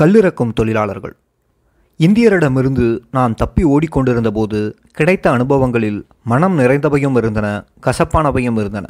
[0.00, 1.16] கல்லிறக்கும் தொழிலாளர்கள்.
[1.98, 8.86] இந்தியரிடமிருந்து நான் தப்பி ஓடிக்கொண்டிருந்தபோது கிடைத்த அனுபவங்களில் மனம் நிறைந்தவையும் இருந்தன கசப்பானவையும் இருந்தன.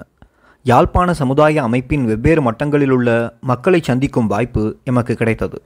[0.63, 5.63] யாழ்ப்பாண சமுதாய அமைப்பின் வெவ்வேறு மட்டங்களில் உள்ள மக்களை சந்திக்கும் வாய்ப்பு எமக்கு கிடைத்தது.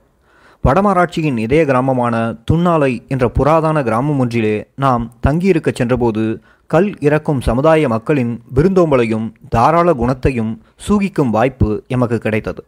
[0.65, 8.43] வடமராட்சியின் இதய கிராமமான துன்னாலை என்ற புராதான கிராமம் ஒன்றிலே நாம் தங்கியிருக்கச் சென்றபோது கல் இறக்கும் சமுதாய மக்களின்
[8.55, 12.65] விருந்தோம்பலையும் தாராள குணத்தையும் சூகிக்கும் வாய்ப்பு எமக்கு கிடைத்தது.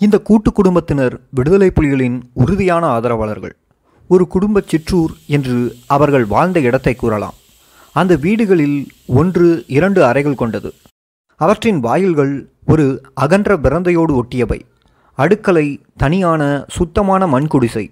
[0.00, 3.54] இந்த கூட்டு குடும்பத்தினர் விடுதலை புலிகளின் உறுதியான ஆதரவாளர்கள்.
[4.08, 7.36] ஒரு குடும்ப சிற்றூர் என்று அவர்கள் வாழ்ந்த இடத்தை கூறலாம்.
[7.92, 10.70] அந்த வீடுகளில் ஒன்று இரண்டு அறைகள் கொண்டது.
[11.40, 12.34] அவற்றின் வாயில்கள்
[12.66, 14.60] ஒரு அகன்ற பிறந்தையோடு ஒட்டியவை.
[15.18, 15.66] அடுக்கலை
[15.96, 17.86] தனியான சுத்தமான மண்குடிசை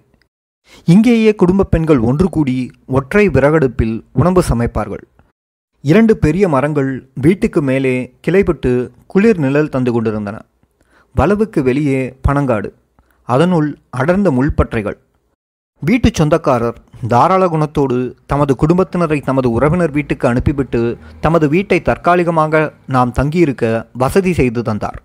[0.85, 5.05] இங்கேயே குடும்ப பெண்கள் ஒன்று கூடி ஒற்றை விறகடுப்பில் உணவு சமைப்பார்கள்.
[5.85, 8.73] இரண்டு பெரிய மரங்கள் வீட்டுக்கு மேலே கிளைப்பட்டு
[9.07, 10.37] குளிர் நிழல் தந்து கொண்டிருந்தன.
[11.15, 12.69] வளவுக்கு வெளியே பனங்காடு
[13.25, 14.99] அதனுள் அடர்ந்த முள்பற்றைகள்.
[15.81, 23.87] வீட்டு சொந்தக்காரர் தாராள குணத்தோடு தமது குடும்பத்தினரை தமது உறவினர் வீட்டுக்கு அனுப்பிவிட்டு தமது வீட்டை தற்காலிகமாக நாம் தங்கியிருக்க
[23.93, 25.03] வசதி செய்து தந்தார்.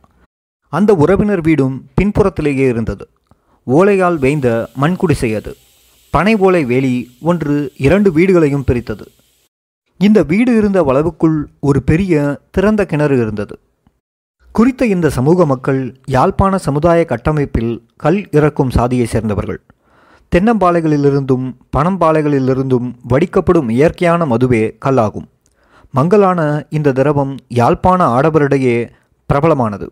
[0.73, 3.09] அந்த உறவினர் வீடும் பின்புறத்திலேயே இருந்தது.
[3.67, 5.55] ஓலையால் வேய்ந்த மண்குடிசை அது.
[6.09, 9.11] பனை ஓலை வேலி ஒன்று இரண்டு வீடுகளையும் பிரித்தது.
[9.97, 13.59] இந்த வீடு இருந்த வளவுக்குள் ஒரு பெரிய திறந்த கிணறு இருந்தது.
[14.55, 19.59] குறித்த இந்த சமூக மக்கள் யாழ்ப்பாண சமுதாய கட்டமைப்பில் கல் இறக்கும் சாதியை சேர்ந்தவர்கள்.
[20.31, 21.45] தென்னம்பாலைகளிலிருந்தும்
[21.77, 25.27] பணம்பாலைகளிலிருந்தும் வடிக்கப்படும் இயற்கையான மதுவே கல்லாகும்.
[25.91, 28.89] மங்கலான இந்த திரவம் யாழ்ப்பாண ஆடவரிடையே
[29.29, 29.87] பிரபலமானது.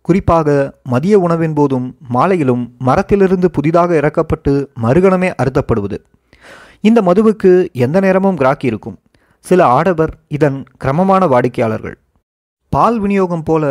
[0.00, 5.98] குறிப்பாக மதிய உணவின் போதும் மாலையிலும் மரத்திலிருந்து புதிதாக இறக்கப்பட்டு மறுகணமே அருத்தப்படுவது
[6.80, 8.98] இந்த மதுவுக்கு எந்த நேரமும் கிராக்கி இருக்கும்
[9.44, 11.98] சில ஆடவர் இதன் கிரமமான வாடிக்கையாளர்கள்.
[12.74, 13.64] பால் விநியோகம் போல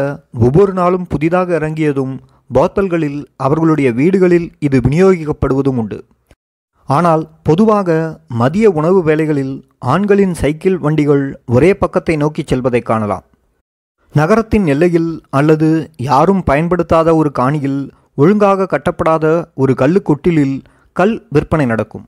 [0.45, 2.13] ஒவ்வொரு நாளும் புதிதாக இறங்கியதும்
[2.55, 5.97] போத்தல்களில் அவர்களுடைய வீடுகளில் இது விநியோகிக்கப்படுவதும் உண்டு.
[6.89, 7.97] ஆனால் பொதுவாக
[8.41, 9.53] மதிய உணவு வேலைகளில்
[9.93, 13.25] ஆண்களின் சைக்கிள் வண்டிகள் ஒரே பக்கத்தை நோக்கி செல்வதை காணலாம்.
[14.15, 15.69] நகரத்தின் எல்லையில் அல்லது
[16.09, 17.81] யாரும் பயன்படுத்தாத ஒரு காணியில்
[18.23, 19.25] ஒழுங்காக கட்டப்படாத
[19.63, 20.57] ஒரு கல்லுக்கொட்டிலில்
[20.95, 22.05] கல் விற்பனை நடக்கும்.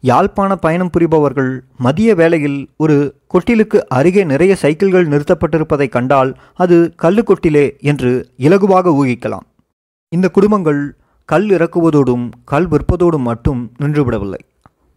[0.00, 2.96] யாழ்ப்பாண பயணம் புரிபவர்கள் மதிய வேளையில் ஒரு
[3.34, 9.46] கொட்டிலுக்கு அருகே நிறைய சைக்கிள்கள் நிறுத்தப்பட்டிருப்பதை கண்டால் அது கல்லுக்கொட்டிலே என்று இலகுவாக ஊகிக்கலாம்.
[10.08, 14.38] இந்த குடும்பங்கள் கல் இறக்குவதோடும் கல் விற்பதோடும் மட்டும் நின்றுவிடவில்லை.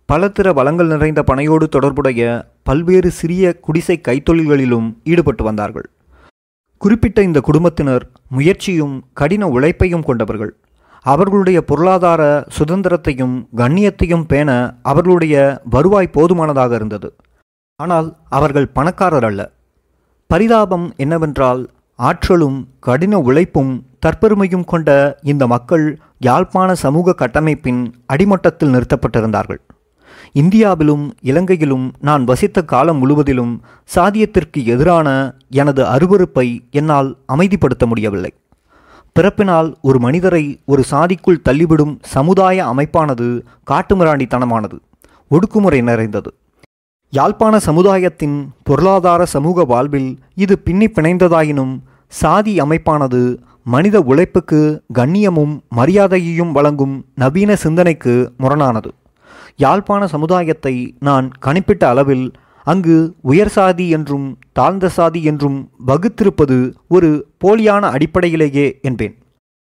[0.05, 5.89] பலத்திற வளங்கள் நிறைந்த பனையோடு தொடர்புடைய பல்வேறு சிறிய குடிசை கைத்தொழில்களிலும் ஈடுபட்டு வந்தார்கள்.
[6.77, 10.57] குறிப்பிட்ட இந்த குடும்பத்தினர் முயற்சியும் கடின உழைப்பையும் கொண்டவர்கள்.
[11.05, 14.49] அவர்களுடைய பொருளாதார சுதந்திரத்தையும் கண்ணியத்தையும் பேண
[14.81, 17.13] அவர்களுடைய வருவாய் போதுமானதாக இருந்தது.
[17.75, 19.51] ஆனால் அவர்கள் பணக்காரர் அல்ல.
[20.27, 29.61] பரிதாபம் என்னவென்றால் ஆற்றலும் கடின உழைப்பும் தற்பெருமையும் கொண்ட இந்த மக்கள் யாழ்ப்பாண சமூக கட்டமைப்பின் அடிமட்டத்தில் நிறுத்தப்பட்டிருந்தார்கள்.
[30.33, 33.53] இந்தியாவிலும் இலங்கையிலும் நான் வசித்த காலம் முழுவதிலும்
[33.95, 38.33] சாதியத்திற்கு எதிரான எனது அருவறுப்பை என்னால் அமைதிப்படுத்த முடியவில்லை.
[39.13, 43.41] பிறப்பினால் ஒரு மனிதரை ஒரு சாதிக்குள் தள்ளிவிடும் சமுதாய அமைப்பானது
[43.71, 44.77] காட்டுமிராண்டித்தனமானது
[45.31, 46.29] ஒடுக்குமுறை நிறைந்தது.
[47.09, 51.73] யாழ்ப்பாண சமுதாயத்தின் பொருளாதார சமூக வாழ்வில் இது பின்னி பிணைந்ததாயினும்
[52.07, 53.21] சாதி அமைப்பானது
[53.63, 58.89] மனித உழைப்புக்கு கண்ணியமும் மரியாதையையும் வழங்கும் நவீன சிந்தனைக்கு முரணானது.
[59.55, 62.25] யாழ்ப்பாண சமுதாயத்தை நான் கணிப்பிட்ட அளவில்
[62.67, 65.57] அங்கு உயர் சாதி என்றும் தாழ்ந்த சாதி என்றும்
[65.87, 66.57] வகுத்திருப்பது
[66.87, 67.09] ஒரு
[67.43, 69.15] போலியான அடிப்படையிலேயே என்பேன்.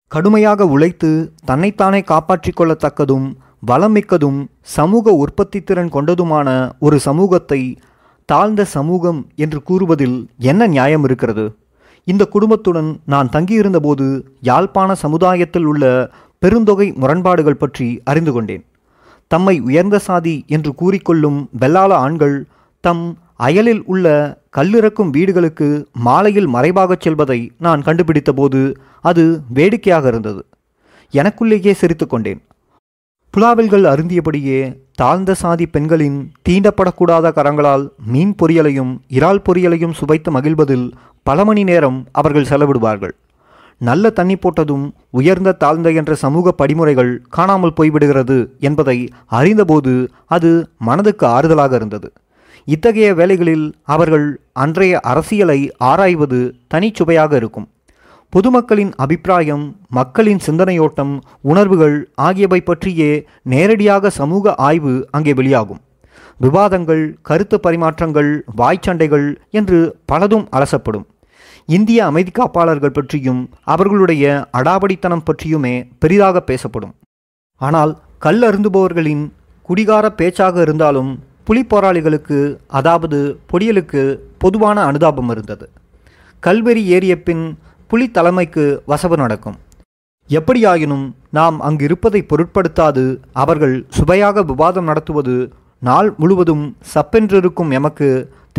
[0.07, 1.09] கடுமையாக உழைத்து
[1.45, 3.27] தன்னைத்தானே காப்பாற்றிக் கொள்ளத்தக்கதும்
[3.67, 6.49] வளமிக்கதும் சமூக உற்பத்தி திறன் கொண்டதுமான
[6.79, 7.61] ஒரு சமூகத்தை
[8.29, 11.45] தாழ்ந்த சமூகம் என்று கூறுவதில் என்ன நியாயம் இருக்கிறது?
[12.07, 14.05] இந்த குடும்பத்துடன் நான் தங்கியிருந்தபோது
[14.41, 15.83] யாழ்ப்பாண சமுதாயத்தில் உள்ள
[16.41, 18.63] பெருந்தொகை முரண்பாடுகள் பற்றி அறிந்து கொண்டேன்.
[19.31, 22.35] தம்மை உயர்ந்த சாதி என்று கூறிக்கொள்ளும் வெள்ளாள ஆண்கள்
[22.85, 23.03] தம்
[23.37, 24.05] அயலில் உள்ள
[24.57, 25.67] கல்லிறக்கும் வீடுகளுக்கு
[26.05, 28.61] மாலையில் மறைவாகச் செல்வதை நான் கண்டுபிடித்தபோது
[29.01, 29.23] அது
[29.57, 30.41] வேடிக்கையாக இருந்தது.
[31.13, 32.41] எனக்குள்ளேயே சிரித்து கொண்டேன்.
[33.33, 34.59] புலாவில்கள் அருந்தியபடியே
[34.95, 36.17] தாழ்ந்த சாதி பெண்களின்
[36.49, 40.87] தீண்டப்படக்கூடாத கரங்களால் மீன் பொரியலையும் இறால் பொரியலையும் சுவைத்து மகிழ்வதில்
[41.23, 43.13] பல மணி நேரம் அவர்கள் செலவிடுவார்கள்.
[43.81, 48.97] நல்ல தண்ணி போட்டதும் உயர்ந்த தாழ்ந்த என்ற சமூக படிமுறைகள் காணாமல் போய்விடுகிறது என்பதை
[49.39, 49.93] அறிந்தபோது
[50.27, 50.51] அது
[50.89, 52.11] மனதுக்கு ஆறுதலாக இருந்தது.
[52.65, 57.67] இத்தகைய வேலைகளில் அவர்கள் அன்றைய அரசியலை ஆராய்வது தனிச்சுவையாக இருக்கும்.
[58.29, 65.81] பொதுமக்களின் அபிப்பிராயம் மக்களின் சிந்தனையோட்டம் உணர்வுகள் ஆகியவை பற்றியே நேரடியாக சமூக ஆய்வு அங்கே வெளியாகும்.
[66.39, 69.79] விவாதங்கள் கருத்து பரிமாற்றங்கள் வாய்ச்சண்டைகள் என்று
[70.11, 71.05] பலதும் அலசப்படும்.
[71.65, 76.95] இந்திய அமைதி காப்பாளர்கள் பற்றியும் அவர்களுடைய அடாபடித்தனம் பற்றியுமே பெரிதாக பேசப்படும்.
[77.57, 79.23] ஆனால் கல் அருந்துபவர்களின்
[79.61, 81.11] குடிகார பேச்சாக இருந்தாலும்
[81.47, 82.37] புலி போராளிகளுக்கு
[82.79, 83.19] அதாவது
[83.51, 84.01] பொடியலுக்கு
[84.43, 85.65] பொதுவான அனுதாபம் இருந்தது.
[86.43, 87.43] கல்வெறி ஏறிய பின்
[87.87, 89.57] புலி தலைமைக்கு வசவு நடக்கும்.
[90.29, 91.05] எப்படியாயினும்
[91.37, 93.03] நாம் அங்கு இருப்பதை பொருட்படுத்தாது
[93.43, 95.35] அவர்கள் சுவையாக விவாதம் நடத்துவது
[95.87, 98.09] நாள் முழுவதும் சப்பென்றிருக்கும் எமக்கு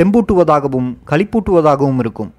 [0.01, 2.33] தெம்பூட்டுவதாகவும் களிப்பூட்டுவதாகவும் இருக்கும்.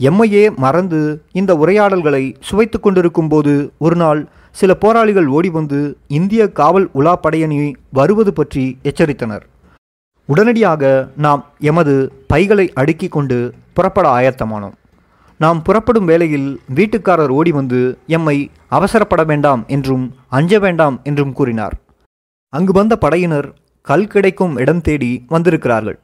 [0.00, 1.00] எம்மையே மறந்து
[1.40, 4.20] இந்த உரையாடல்களை சுவைத்து கொண்டிருக்கும் போது ஒரு நாள்
[4.60, 5.80] சில போராளிகள் ஓடி வந்து
[6.18, 7.58] இந்திய காவல் உலா படையணி
[7.98, 9.44] வருவது பற்றி எச்சரித்தனர்.
[10.28, 10.82] உடனடியாக
[11.16, 11.94] நாம் எமது
[12.26, 13.38] பைகளை அடுக்கி கொண்டு
[13.72, 14.76] புறப்பட ஆயத்தமானோம்.
[15.40, 18.36] நாம் புறப்படும் வேளையில் வீட்டுக்காரர் ஓடி வந்து எம்மை
[18.70, 21.74] அவசரப்பட வேண்டாம் என்றும் அஞ்ச வேண்டாம் என்றும் கூறினார்.
[22.52, 23.48] அங்கு வந்த படையினர்
[23.82, 25.98] கல் கிடைக்கும் இடம் தேடி வந்திருக்கிறார்கள்.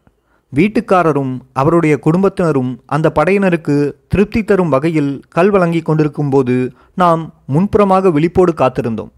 [0.52, 3.76] வீட்டுக்காரரும் அவருடைய குடும்பத்தினரும் அந்த படையினருக்கு
[4.08, 7.22] திருப்தி தரும் வகையில் கல் வழங்கி கொண்டிருக்கும் போது நாம்
[7.55, 9.12] முன்புறமாக விழிப்போடு காத்திருந்தோம்.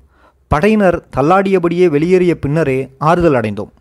[0.50, 3.72] படையினர் தள்ளாடியபடியே வெளியேறிய பின்னரே ஆறுதல் அடைந்தோம்.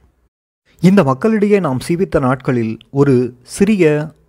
[0.88, 3.14] இந்த மக்களிடையே நாம் சீவித்த நாட்களில் ஒரு
[3.56, 3.84] சிறிய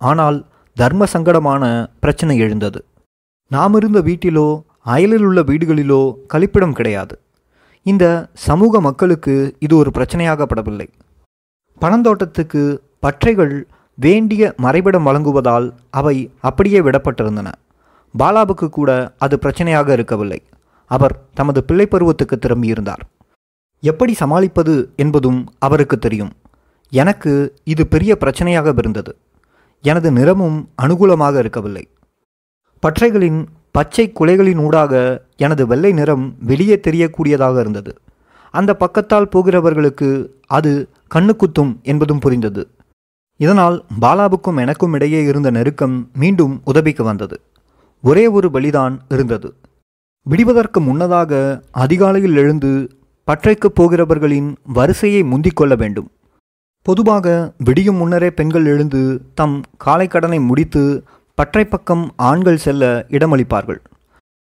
[0.09, 0.35] ஆனால்
[0.77, 1.63] தர்ம சங்கடமான
[2.03, 2.79] பிரச்சனை எழுந்தது.
[3.51, 4.45] நாம் இருந்த வீட்டிலோ
[4.93, 5.99] அயலில் உள்ள வீடுகளிலோ
[6.33, 7.15] கழிப்பிடம் கிடையாது.
[7.85, 8.05] இந்த
[8.47, 10.87] சமூக மக்களுக்கு இது ஒரு பிரச்சனையாகப்படவில்லை
[11.81, 12.61] பணந்தோட்டத்துக்கு
[12.99, 13.55] பற்றைகள்
[13.97, 15.67] வேண்டிய மறைவிடம் வழங்குவதால்
[16.01, 16.15] அவை
[16.49, 17.49] அப்படியே விடப்பட்டிருந்தன.
[18.13, 20.39] பாலாவுக்கு கூட அது பிரச்சனையாக இருக்கவில்லை.
[20.91, 23.03] அவர் தமது பிள்ளை பருவத்துக்கு திரும்பியிருந்தார்.
[23.83, 26.33] எப்படி சமாளிப்பது என்பதும் அவருக்கு தெரியும்.
[27.01, 27.31] எனக்கு
[27.73, 29.11] இது பெரிய பிரச்சனையாக இருந்தது
[29.83, 31.83] எனது நிறமும் அனுகூலமாக இருக்கவில்லை.
[32.83, 33.39] பற்றைகளின்
[33.71, 34.93] பச்சை குலைகளின் ஊடாக
[35.37, 37.91] எனது வெள்ளை நிறம் வெளியே தெரியக்கூடியதாக இருந்தது.
[38.53, 40.09] அந்த பக்கத்தால் போகிறவர்களுக்கு
[40.57, 40.71] அது
[41.15, 42.63] கண்ணுக்குத்தும் என்பதும் புரிந்தது.
[43.39, 47.37] இதனால் பாலாவுக்கும் எனக்கும் இடையே இருந்த நெருக்கம் மீண்டும் உதவிக்கு வந்தது.
[48.03, 49.49] ஒரே ஒரு வழிதான் இருந்தது.
[50.25, 51.31] விடிவதற்கு முன்னதாக
[51.83, 52.71] அதிகாலையில் எழுந்து
[53.27, 56.09] பற்றைக்கு போகிறவர்களின் வரிசையை முந்திக் கொள்ள வேண்டும்.
[56.87, 57.27] பொதுவாக
[57.57, 59.01] விடியும் முன்னரே பெண்கள் எழுந்து
[59.35, 60.81] தம் காலை கடனை முடித்து
[61.35, 63.79] பற்றை பக்கம் ஆண்கள் செல்ல இடமளிப்பார்கள்.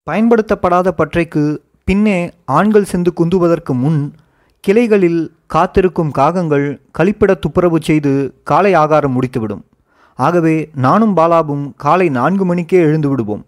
[0.06, 1.42] பயன்படுத்தப்படாத பற்றைக்கு
[1.84, 2.18] பின்னே
[2.58, 4.14] ஆண்கள் சென்று குந்துவதற்கு முன்
[4.60, 8.12] கிளைகளில் காத்திருக்கும் காகங்கள் கழிப்பிட துப்புரவு செய்து
[8.42, 9.64] காலை ஆகாரம் முடித்துவிடும்.
[10.18, 10.56] ஆகவே
[10.86, 13.44] நானும் பாலாவும் காலை நான்கு மணிக்கே எழுந்து விடுவோம்.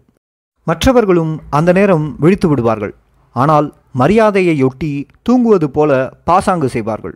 [0.67, 2.95] மற்றவர்களும் அந்த நேரம் விழித்து விடுவார்கள்.
[3.31, 3.67] ஆனால்
[3.99, 4.91] மரியாதையையொட்டி
[5.21, 5.91] தூங்குவது போல
[6.23, 7.15] பாசாங்கு செய்வார்கள்.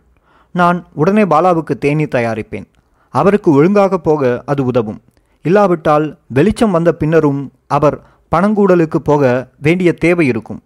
[0.52, 2.64] நான் உடனே பாலாவுக்கு தேநீர் தயாரிப்பேன்.
[3.10, 5.00] அவருக்கு ஒழுங்காக போக அது உதவும்.
[5.42, 8.02] இல்லாவிட்டால் வெளிச்சம் வந்த பின்னரும் அவர்
[8.36, 10.62] பணங்கூடலுக்கு போக வேண்டிய தேவை இருக்கும்.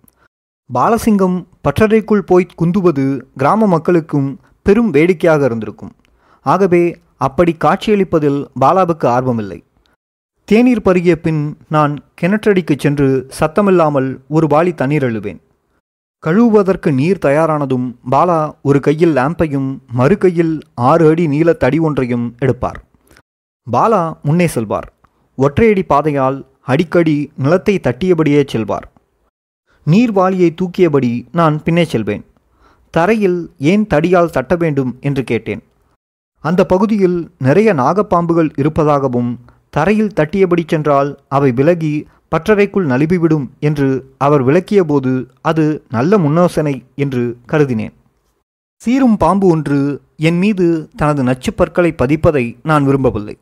[0.75, 5.93] பாலசிங்கம் பற்றறைக்குள் போய் குந்துவது கிராம மக்களுக்கும் பெரும் வேடிக்கையாக இருந்திருக்கும்.
[6.43, 9.65] ஆகவே அப்படி காட்சியளிப்பதில் பாலாவுக்கு ஆர்வமில்லை.
[10.45, 15.39] தேநீர் பருகிய பின் நான் கிணற்றடிக்குச் சென்று சத்தமில்லாமல் ஒரு வாளி தண்ணீர் அழுவேன்.
[16.27, 22.79] கழுவுவதற்கு நீர் தயாரானதும் பாலா ஒரு கையில் லேம்பையும் மறு கையில் ஆறு அடி நீள தடி ஒன்றையும் எடுப்பார்.
[23.67, 24.89] பாலா முன்னே செல்வார்.
[25.39, 28.87] ஒற்றையடி பாதையால் அடிக்கடி நிலத்தை தட்டியபடியே செல்வார்.
[29.87, 32.25] நீர்வாளியை தூக்கியபடி நான் பின்னே செல்வேன்.
[32.91, 35.63] தரையில் ஏன் தடியால் தட்ட வேண்டும் என்று கேட்டேன்.
[36.45, 39.33] அந்த பகுதியில் நிறைய நாகப்பாம்புகள் இருப்பதாகவும்
[39.71, 41.95] தரையில் தட்டியபடி சென்றால் அவை விலகி
[42.33, 43.89] பற்றறைக்குள் நழுவிவிடும் என்று
[44.27, 45.13] அவர் விளக்கியபோது
[45.51, 46.75] அது நல்ல முன்னோசனை
[47.05, 47.95] என்று கருதினேன்.
[48.83, 49.79] சீரும் பாம்பு ஒன்று
[50.29, 53.37] என் மீது தனது நச்சுப்பற்களை பதிப்பதை நான் விரும்பவில்லை.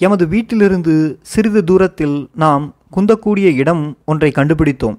[0.00, 0.94] எமது வீட்டிலிருந்து
[1.32, 2.64] சிறிது தூரத்தில் நாம்
[2.96, 4.96] குந்தக்கூடிய இடம் ஒன்றை கண்டுபிடித்தோம்.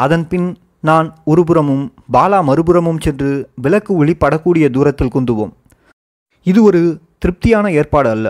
[0.00, 0.48] அதன்பின்
[0.88, 3.30] நான் ஒருபுறமும் பாலா மறுபுறமும் சென்று
[3.64, 5.52] விளக்கு ஒளிப்படக்கூடிய தூரத்தில் குந்துவோம்.
[6.46, 6.80] இது ஒரு
[7.18, 8.28] திருப்தியான ஏற்பாடு அல்ல.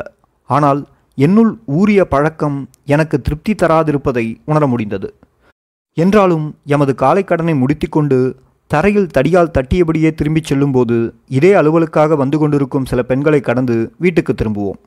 [0.50, 0.80] ஆனால்
[1.24, 2.58] என்னுள் ஊறிய பழக்கம்
[2.92, 5.08] எனக்கு திருப்தி தராதிருப்பதை உணர முடிந்தது.
[5.96, 8.18] என்றாலும் எமது காலை கடனை முடித்துக்கொண்டு
[8.70, 10.96] தரையில் தடியால் தட்டியபடியே திரும்பிச் செல்லும்போது
[11.38, 14.80] இதே அலுவலுக்காக வந்து கொண்டிருக்கும் சில பெண்களை கடந்து வீட்டுக்கு திரும்புவோம்.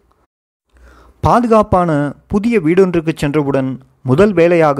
[1.23, 1.89] பாதுகாப்பான
[2.33, 3.69] புதிய வீடொன்றுக்கு சென்றவுடன்
[4.03, 4.79] முதல் வேலையாக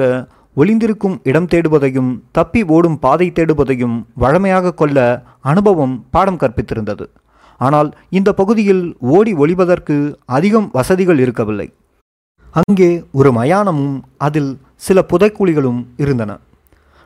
[0.55, 4.98] ஒளிந்திருக்கும் இடம் தேடுவதையும் தப்பி ஓடும் பாதை தேடுவதையும் வழமையாக கொள்ள
[5.51, 7.05] அனுபவம் பாடம் கற்பித்திருந்தது.
[7.57, 11.74] ஆனால் இந்த பகுதியில் ஓடி ஒளிவதற்கு அதிகம் வசதிகள் இருக்கவில்லை.
[12.53, 16.39] அங்கே ஒரு மயானமும் அதில் சில புதைக்குழிகளும் இருந்தன.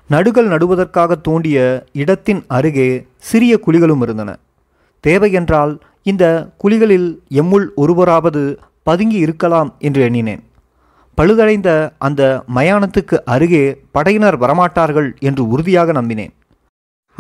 [0.10, 4.39] நடுகள் நடுவதற்காக தோண்டிய இடத்தின் அருகே சிறிய குழிகளும் இருந்தன.
[5.00, 10.44] தேவையென்றால் இந்த குழிகளில் எம்முள் ஒருவராவது பதுங்கி இருக்கலாம் என்று எண்ணினேன்.
[11.18, 16.34] பழுதடைந்த அந்த மயானத்துக்கு அருகே படையினர் வரமாட்டார்கள் என்று உறுதியாக நம்பினேன்.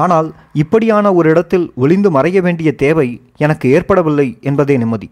[0.03, 5.09] ஆனால் இப்படியான ஒரு இடத்தில் ஒளிந்து மறைய வேண்டிய தேவை எனக்கு ஏற்படவில்லை என்பதே நிம்மதி.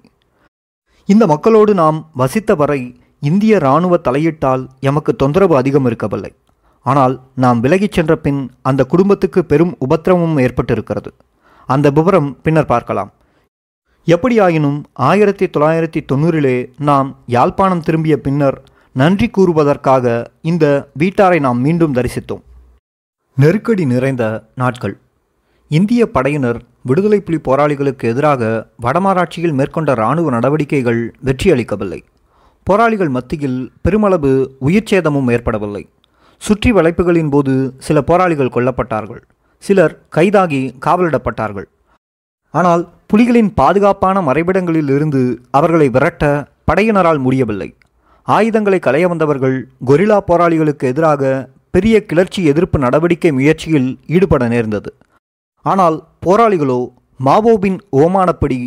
[1.10, 2.82] இந்த மக்களோடு நாம் வசித்த வரை
[3.30, 6.32] இந்திய இராணுவ தலையிட்டால் எமக்கு தொந்தரவு அதிகம் இருக்கவில்லை.
[6.86, 7.13] ஆனால்
[7.44, 11.12] நாம் விலகிச் சென்ற பின் அந்த குடும்பத்துக்கு பெரும் உபத்திரமும் ஏற்பட்டிருக்கிறது.
[11.70, 13.12] அந்த விவரம் பின்னர் பார்க்கலாம்.
[14.08, 16.58] எப்படியாயினும் ஆயிரத்தி தொள்ளாயிரத்தி தொண்ணூறிலே
[16.89, 18.58] நாம் யாழ்ப்பாணம் திரும்பிய பின்னர்
[18.94, 20.65] நன்றி கூறுவதற்காக இந்த
[21.00, 22.44] வீட்டாரை நாம் மீண்டும் தரிசித்தோம்.
[23.42, 24.24] நெருக்கடி நிறைந்த
[24.62, 24.94] நாட்கள்.
[25.72, 28.42] இந்திய படையினர் விடுதலை புலி போராளிகளுக்கு எதிராக
[28.84, 32.00] வடமாராட்சியில் மேற்கொண்ட இராணுவ நடவடிக்கைகள் வெற்றியளிக்கவில்லை
[32.68, 34.32] போராளிகள் மத்தியில் பெருமளவு
[34.68, 35.84] உயிர் சேதமும் ஏற்படவில்லை.
[36.42, 37.56] சுற்றி வளைப்புகளின் போது
[37.88, 39.22] சில போராளிகள் கொல்லப்பட்டார்கள்.
[39.63, 41.68] சிலர் கைதாகி காவலிடப்பட்டார்கள்.
[42.54, 46.24] ஆனால் புலிகளின் பாதுகாப்பான மறைவிடங்களில் இருந்து அவர்களை விரட்ட
[46.72, 47.70] படையினரால் முடியவில்லை.
[48.27, 51.34] ஆயுதங்களை களைய வந்தவர்கள் கொரில்லா போராளிகளுக்கு எதிராக
[51.75, 54.89] பெரிய கிளர்ச்சி எதிர்ப்பு நடவடிக்கை முயற்சியில் ஈடுபட நேர்ந்தது.
[55.65, 56.79] ஆனால் போராளிகளோ
[57.20, 58.60] மாவோவின் ஓமானப்படி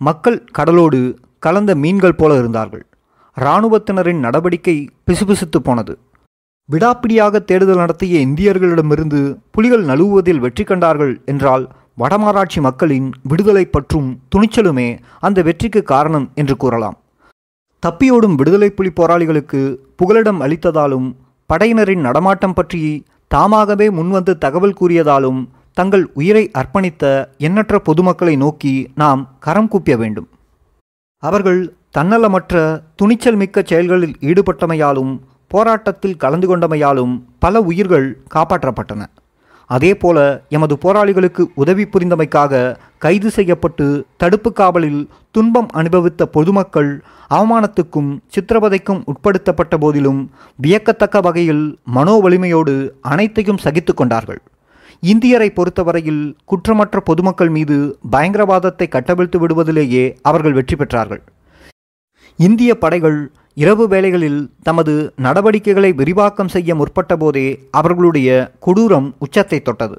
[0.00, 1.00] மக்கள் கடலோடு
[1.42, 2.84] கலந்த மீன்கள் போல இருந்தார்கள்.
[3.36, 4.76] இராணுவத்தினரின் நடவடிக்கை
[5.08, 5.94] பிசுபிசுத்து போனது.
[6.68, 9.20] விடாப்பிடியாக தேடுதல் நடத்திய இந்தியர்களிடமிருந்து
[9.54, 11.64] புலிகள் நழுவுவதில் வெற்றி கண்டார்கள் என்றால்
[12.02, 14.88] வடமாராட்சி மக்களின் விடுதலை பற்றும் துணிச்சலுமே
[15.26, 16.96] அந்த வெற்றிக்கு காரணம் என்று கூறலாம்.
[17.82, 19.62] தப்பியோடும் விடுதலை புலி போராளிகளுக்கு
[20.00, 21.08] புகலிடம் அளித்ததாலும்
[21.50, 25.40] படையினரின் நடமாட்டம் பற்றி தாமாகவே முன்வந்து தகவல் கூறியதாலும்
[25.72, 27.04] தங்கள் உயிரை அர்ப்பணித்த
[27.38, 30.28] எண்ணற்ற பொதுமக்களை நோக்கி நாம் கரம் கூப்பிய வேண்டும்.
[31.22, 31.60] அவர்கள்
[31.98, 35.12] தன்னலமற்ற துணிச்சல் மிக்க செயல்களில் ஈடுபட்டமையாலும்
[35.48, 39.02] போராட்டத்தில் கலந்து கொண்டமையாலும் பல உயிர்கள் காப்பாற்றப்பட்டன.
[39.70, 40.18] அதேபோல
[40.48, 46.90] எமது போராளிகளுக்கு உதவி புரிந்தமைக்காக கைது செய்யப்பட்டு தடுப்பு காவலில் துன்பம் அனுபவித்த பொதுமக்கள்
[47.30, 50.20] அவமானத்துக்கும் சித்திரவதைக்கும் உட்படுத்தப்பட்ட போதிலும்
[50.56, 54.40] வியக்கத்தக்க வகையில் மனோ வலிமையோடு அனைத்தையும் சகித்து கொண்டார்கள்.
[55.02, 61.22] இந்தியரை பொறுத்தவரையில் குற்றமற்ற பொதுமக்கள் மீது பயங்கரவாதத்தை கட்டவிழ்த்து விடுவதிலேயே அவர்கள் வெற்றி பெற்றார்கள்.
[62.38, 63.18] இந்திய படைகள்
[63.62, 64.94] இரவு வேளைகளில் தமது
[65.24, 68.30] நடவடிக்கைகளை விரிவாக்கம் செய்ய முற்பட்ட போதே அவர்களுடைய
[68.66, 69.96] கொடூரம் உச்சத்தை தொட்டது.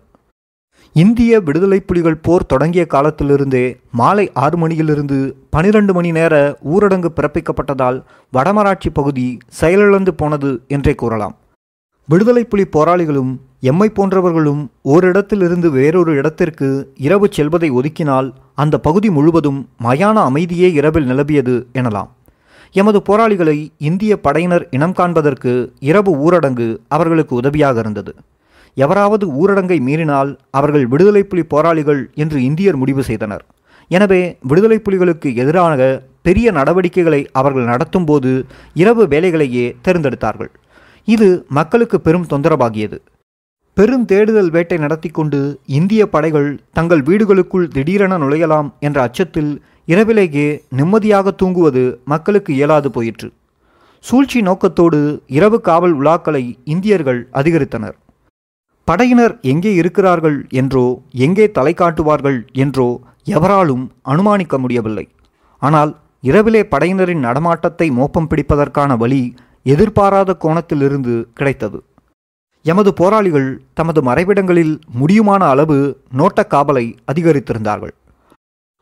[0.95, 5.17] இந்திய விடுதலை புலிகள் போர் தொடங்கிய காலத்திலிருந்தே மாலை ஆறு மணியிலிருந்து
[5.49, 6.33] பனிரெண்டு மணி நேர
[6.73, 7.97] ஊரடங்கு பிறப்பிக்கப்பட்டதால்
[8.33, 9.27] வடமராட்சி பகுதி
[9.59, 11.35] செயலிழந்து போனது என்றே கூறலாம்.
[12.09, 13.31] விடுதலை புலி போராளிகளும்
[13.71, 14.61] எம்மை போன்றவர்களும்
[14.93, 16.69] ஓரிடத்திலிருந்து வேறொரு இடத்திற்கு
[17.07, 22.11] இரவு செல்வதை ஒதுக்கினால் அந்த பகுதி முழுவதும் மயான அமைதியே இரவில் நிலவியது எனலாம்.
[22.73, 23.57] எமது போராளிகளை
[23.89, 25.53] இந்திய படையினர் இனம் காண்பதற்கு
[25.89, 28.13] இரவு ஊரடங்கு அவர்களுக்கு உதவியாக இருந்தது.
[28.77, 33.43] எவராவது ஊரடங்கை மீறினால் அவர்கள் விடுதலை புலி போராளிகள் என்று இந்தியர் முடிவு செய்தனர்.
[33.87, 38.31] எனவே விடுதலை புலிகளுக்கு எதிராக பெரிய நடவடிக்கைகளை அவர்கள் நடத்தும் போது
[38.73, 40.51] இரவு வேலைகளையே தேர்ந்தெடுத்தார்கள்.
[41.03, 42.97] இது மக்களுக்கு பெரும் தொந்தரவாகியது.
[43.73, 49.51] பெரும் தேடுதல் வேட்டை நடத்தி கொண்டு இந்திய படைகள் தங்கள் வீடுகளுக்குள் திடீரென நுழையலாம் என்ற அச்சத்தில்
[49.87, 53.29] இரவிலேயே நிம்மதியாக தூங்குவது மக்களுக்கு இயலாது போயிற்று.
[54.05, 54.99] சூழ்ச்சி நோக்கத்தோடு
[55.37, 57.95] இரவு காவல் உலாக்களை இந்தியர்கள் அதிகரித்தனர்.
[58.87, 60.85] படையினர் எங்கே இருக்கிறார்கள் என்றோ
[61.25, 62.89] எங்கே தலை காட்டுவார்கள் என்றோ
[63.37, 65.05] எவராலும் அனுமானிக்க முடியவில்லை.
[65.61, 65.91] ஆனால்
[66.23, 69.21] இரவிலே படையினரின் நடமாட்டத்தை மோப்பம் பிடிப்பதற்கான வழி
[69.65, 71.79] எதிர்பாராத கோணத்திலிருந்து கிடைத்தது.
[72.65, 75.77] எமது போராளிகள் தமது மறைவிடங்களில் முடியுமான அளவு
[76.19, 77.93] நோட்ட காவலை அதிகரித்திருந்தார்கள்.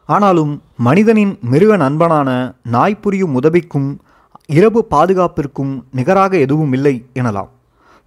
[0.06, 4.00] ஆனாலும் மனிதனின் மிருக நண்பனான நாய் புரியும் உதவிக்கும்
[4.46, 7.48] இரவு பாதுகாப்பிற்கும் நிகராக எதுவும் இல்லை எனலாம்.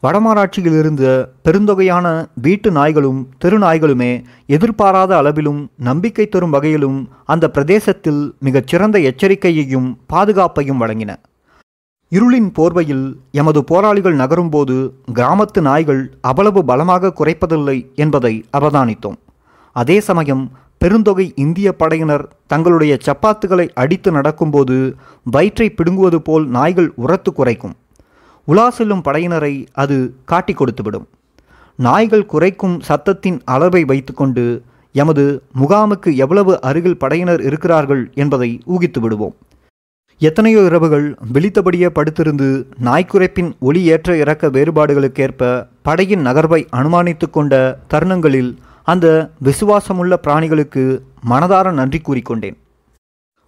[0.03, 8.67] வடமராட்சியில் இருந்த பெருந்தொகையான வீட்டு நாய்களும் தெரு நாய்களுமே எதிர்பாராத அளவிலும் நம்பிக்கை தரும் வகையிலும் அந்த பிரதேசத்தில் மிகச்
[8.67, 11.17] சிறந்த எச்சரிக்கையையும் பாதுகாப்பையும் வழங்கின.
[12.11, 19.19] இருளின் போர்வையில் எமது போராளிகள் நகரும்போது கிராமத்து நாய்கள் அவ்வளவு பலமாக குறைப்பதில்லை என்பதை அவதானித்தோம்.
[19.73, 24.77] அதே சமயம் பெருந்தொகை இந்திய படையினர் தங்களுடைய சப்பாத்துகளை அடித்து நடக்கும்போது
[25.25, 27.75] வயிற்றை பிடுங்குவது போல் நாய்கள் உரத்து குறைக்கும்.
[28.49, 31.07] உலா செல்லும் படையினரை அது காட்டி கொடுத்துவிடும்
[31.77, 35.25] நாய்கள் குறைக்கும் சத்தத்தின் அளவை வைத்துக்கொண்டு எமது
[35.61, 39.35] முகாமுக்கு எவ்வளவு அருகில் படையினர் இருக்கிறார்கள் என்பதை ஊகித்து விடுவோம்.
[40.21, 42.49] எத்தனையோ இரவுகள் விழித்தபடியே படுத்திருந்து
[42.85, 45.51] நாய்க்குறைப்பின் ஒளி ஏற்ற இறக்க வேறுபாடுகளுக்கேற்ப
[45.83, 48.51] படையின் நகர்வை அனுமானித்து கொண்ட தருணங்களில்
[48.93, 49.07] அந்த
[49.47, 50.83] விசுவாசமுள்ள பிராணிகளுக்கு
[51.31, 52.57] மனதார நன்றி கூறிக்கொண்டேன்.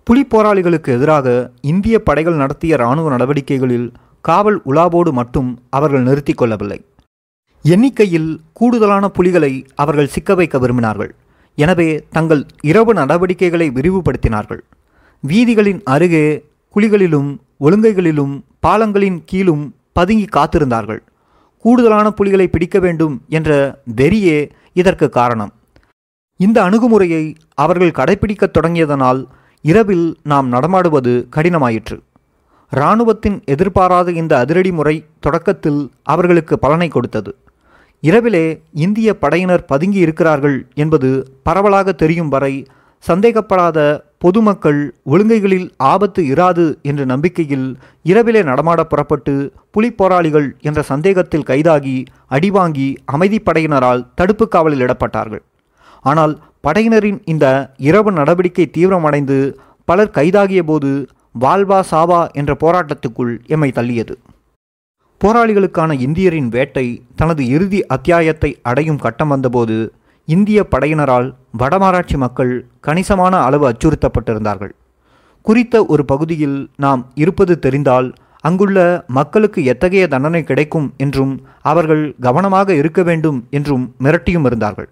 [0.06, 1.26] புலி போராளிகளுக்கு எதிராக
[1.70, 3.88] இந்திய படைகள் நடத்திய இராணுவ நடவடிக்கைகளில்
[4.28, 6.78] காவல் உலாவோடு மட்டும் அவர்கள் நிறுத்தி கொள்ளவில்லை.
[7.64, 11.12] எண்ணிக்கையில் கூடுதலான புலிகளை அவர்கள் சிக்க வைக்க விரும்பினார்கள்.
[11.59, 14.62] எனவே தங்கள் இரவு நடவடிக்கைகளை விரிவுபடுத்தினார்கள்.
[15.25, 16.26] வீதிகளின் அருகே
[16.75, 17.30] குழிகளிலும்
[17.66, 18.35] ஒழுங்கைகளிலும்
[18.66, 19.64] பாலங்களின் கீழும்
[19.99, 21.02] பதுங்கி காத்திருந்தார்கள்.
[21.64, 23.50] கூடுதலான புலிகளை பிடிக்க வேண்டும் என்ற
[23.99, 24.38] வெறியே
[24.72, 25.52] இதற்கு காரணம்.
[26.36, 29.24] இந்த அணுகுமுறையை அவர்கள் கடைபிடிக்கத் தொடங்கியதனால்
[29.62, 32.00] இரவில் நாம் நடமாடுவது கடினமாயிற்று.
[32.70, 37.36] இராணுவத்தின் எதிர்பாராத இந்த அதிரடி முறை தொடக்கத்தில் அவர்களுக்கு பலனை கொடுத்தது.
[38.00, 42.66] இரவிலே இந்திய படையினர் பதுங்கி இருக்கிறார்கள் என்பது பரவலாக தெரியும் வரை
[42.98, 47.68] சந்தேகப்படாத பொதுமக்கள் ஒழுங்கைகளில் ஆபத்து இராது என்ற நம்பிக்கையில்
[48.02, 49.34] இரவிலே நடமாட புறப்பட்டு
[49.72, 51.96] புலிப்போராளிகள் என்ற சந்தேகத்தில் கைதாகி
[52.28, 55.42] அடிவாங்கி அமைதிப்படையினரால் தடுப்பு காவலில் இடப்பட்டார்கள்.
[56.04, 56.34] ஆனால்
[56.66, 57.46] படையினரின் இந்த
[57.88, 59.38] இரவு நடவடிக்கை தீவிரமடைந்து
[59.88, 60.90] பலர் கைதாகிய போது
[61.40, 64.14] வால்வா சாவா என்ற போராட்டத்துக்குள் எம்மை தள்ளியது.
[65.20, 66.84] போராளிகளுக்கான இந்தியரின் வேட்டை
[67.16, 69.76] தனது இறுதி அத்தியாயத்தை அடையும் கட்டம் வந்தபோது
[70.34, 71.28] இந்திய படையினரால்
[71.60, 72.52] வடமாராட்சி மக்கள்
[72.87, 74.72] கணிசமான அளவு அச்சுறுத்தப்பட்டிருந்தார்கள்.
[75.46, 78.08] குறித்த ஒரு பகுதியில் நாம் இருப்பது தெரிந்தால்
[78.49, 78.78] அங்குள்ள
[79.18, 81.32] மக்களுக்கு எத்தகைய தண்டனை கிடைக்கும் என்றும்
[81.70, 84.88] அவர்கள் கவனமாக இருக்க வேண்டும் என்றும் மிரட்டியும் இருந்தார்கள்.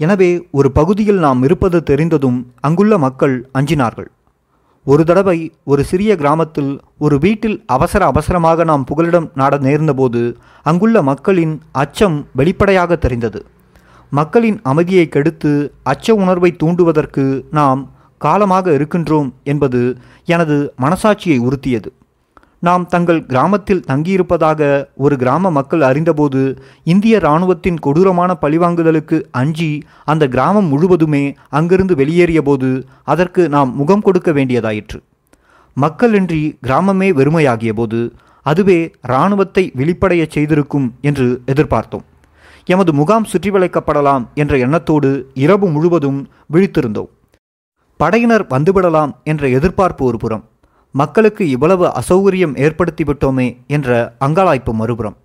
[0.00, 4.10] எனவே ஒரு பகுதியில் நாம் இருப்பது தெரிந்ததும் அங்குள்ள மக்கள் அஞ்சினார்கள்.
[4.86, 5.38] ஒரு தடவை
[5.70, 6.72] ஒரு சிறிய கிராமத்தில்
[7.04, 10.22] ஒரு வீட்டில் அவசர அவசரமாக நாம் புகலிடம் நாட நேர்ந்தபோது
[10.70, 13.40] அங்குள்ள மக்களின் அச்சம் வெளிப்படையாக தெரிந்தது.
[14.10, 17.88] மக்களின் அமைதியை கெடுத்து அச்ச உணர்வை தூண்டுவதற்கு நாம்
[18.18, 21.90] காலமாக இருக்கின்றோம் என்பது எனது மனசாட்சியை உறுத்தியது.
[22.58, 29.70] நாம் தங்கள் கிராமத்தில் தங்கியிருப்பதாக ஒரு கிராம மக்கள் அறிந்தபோது இந்திய இராணுவத்தின் கொடூரமான பழிவாங்குதலுக்கு அஞ்சி
[30.04, 35.00] அந்த கிராமம் முழுவதுமே அங்கிருந்து வெளியேறியபோது அதற்கு நாம் முகம் கொடுக்க வேண்டியதாயிற்று.
[35.76, 38.12] மக்களின்றி கிராமமே வெறுமையாகிய போது
[38.42, 42.06] அதுவே இராணுவத்தை வெளிப்படையச் செய்திருக்கும் என்று எதிர்பார்த்தோம்.
[42.66, 46.20] எமது முகாம் சுற்றி வளைக்கப்படலாம் என்ற எண்ணத்தோடு இரவு முழுவதும்
[46.52, 47.10] விழித்திருந்தோம்.
[47.96, 50.44] படையினர் வந்துவிடலாம் என்ற எதிர்பார்ப்பு ஒரு புறம்
[50.94, 55.16] மக்களுக்கு இவ்வளவு அசௌகரியம் ஏற்படுத்திவிட்டோமே என்ற அங்காளாய்ப்பு மறுபுறம்.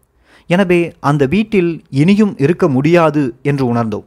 [0.50, 4.06] எனவே அந்த வீட்டில் இனியும் இருக்க முடியாது என்று உணர்ந்தோம்.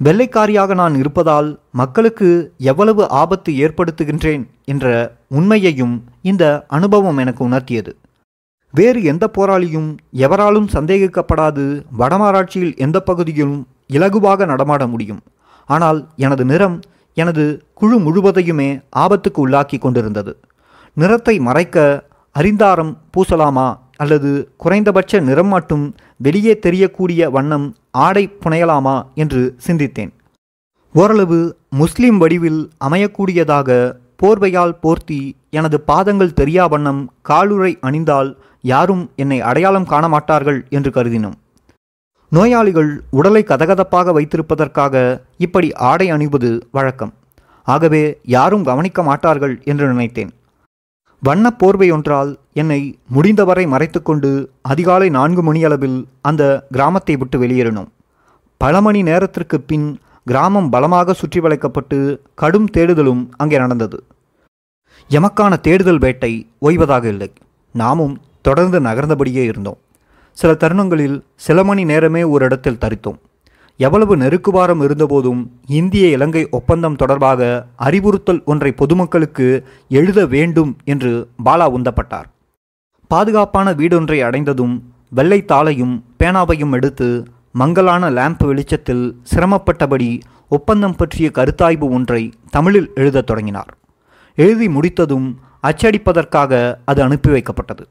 [0.00, 2.28] வெள்ளைக்காரியாக நான் இருப்பதால் மக்களுக்கு
[2.70, 4.86] எவ்வளவு ஆபத்து ஏற்படுத்துகின்றேன் என்ற
[5.28, 7.92] உண்மையையும் இந்த அனுபவம் எனக்கு உணர்த்தியது.
[8.74, 9.88] வேறு எந்த போராளியும்
[10.24, 11.64] எவராலும் சந்தேகிக்கப்படாது
[12.00, 13.58] வடமாராட்சியில் எந்த பகுதியிலும்
[13.96, 15.20] இலகுவாக நடமாட முடியும்.
[15.68, 16.76] ஆனால் எனது நிறம்
[17.16, 17.44] எனது
[17.74, 20.32] குழு முழுவதையுமே ஆபத்துக்கு உள்ளாக்கி கொண்டிருந்தது.
[20.96, 21.76] நிறத்தை மறைக்க
[22.36, 25.84] அரிந்தாரம் பூசலாமா அல்லது குறைந்தபட்ச நிறம் மட்டும்
[26.26, 27.66] வெளியே தெரியக்கூடிய வண்ணம்
[28.06, 30.12] ஆடை புனையலாமா என்று சிந்தித்தேன்.
[30.94, 31.38] ஓரளவு
[31.80, 33.70] முஸ்லிம் வடிவில் அமையக்கூடியதாக
[34.22, 35.18] போர்வையால் போர்த்தி
[35.58, 41.36] எனது பாதங்கள் தெரியா வண்ணம் காலுறை அணிந்தால் யாரும் என்னை அடையாளம் காண மாட்டார்கள் என்று கருதினோம்.
[42.28, 47.14] நோயாளிகள் உடலை கதகதப்பாக வைத்திருப்பதற்காக இப்படி ஆடை அணிவது வழக்கம்.
[47.62, 50.32] ஆகவே யாரும் கவனிக்க மாட்டார்கள் என்று நினைத்தேன்.
[51.20, 57.88] வண்ணப் போர்வை ஒன்றால் என்னை முடிந்தவரை மறைத்துக்கொண்டு அதிகாலை நான்கு மணியளவில் அந்த கிராமத்தை விட்டு வெளியேறினோம்.
[58.56, 64.04] பல மணி நேரத்திற்கு பின் கிராமம் பலமாக சுற்றி வளைக்கப்பட்டு கடும் தேடுதலும் அங்கே நடந்தது.
[65.10, 67.32] எமக்கான தேடுதல் வேட்டை ஓய்வதாக இல்லை.
[67.74, 68.18] நாமும்
[68.48, 69.80] தொடர்ந்து நகர்ந்தபடியே இருந்தோம்.
[70.32, 73.18] சில தருணங்களில் சில மணி நேரமே ஒரு இடத்தில் தரித்தோம்.
[73.80, 75.40] எவ்வளவு நெருக்குவாரம் இருந்தபோதும்
[75.78, 79.46] இந்திய இலங்கை ஒப்பந்தம் தொடர்பாக அறிவுறுத்தல் ஒன்றை பொதுமக்களுக்கு
[79.88, 81.10] எழுத வேண்டும் என்று
[81.44, 82.28] பாலா உந்தப்பட்டார்.
[83.10, 84.74] பாதுகாப்பான வீடொன்றை அடைந்ததும்
[85.10, 87.08] வெள்ளை தாளையும் பேனாவையும் எடுத்து
[87.52, 90.08] மங்கலான லேம்ப் வெளிச்சத்தில் சிரமப்பட்டபடி
[90.48, 93.72] ஒப்பந்தம் பற்றிய கருத்தாய்வு ஒன்றை தமிழில் எழுதத் தொடங்கினார்.
[94.38, 95.28] எழுதி முடித்ததும்
[95.62, 96.52] அச்சடிப்பதற்காக
[96.84, 97.84] அது அனுப்பி வைக்கப்பட்டது.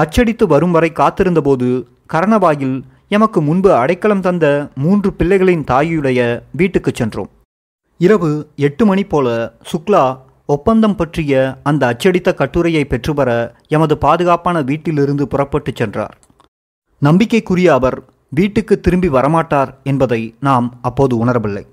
[0.00, 7.30] அச்சடித்து வரும் வரை காத்திருந்தபோது கரணவாயில் எமக்கு முன்பு அடைக்கலம் தந்த மூன்று பிள்ளைகளின் தாயுடைய வீட்டுக்குச் சென்றோம்.
[7.98, 10.04] இரவு எட்டு மணி போல சுக்லா
[10.46, 16.16] ஒப்பந்தம் பற்றிய அந்த அச்சடித்த கட்டுரையை பெற்றுவர எமது பாதுகாப்பான வீட்டிலிருந்து புறப்பட்டுச் சென்றார்.
[16.98, 21.64] நம்பிக்கைக்குரிய அவர் வீட்டுக்கு திரும்பி வரமாட்டார் என்பதை நாம் அப்போது உணரவில்லை.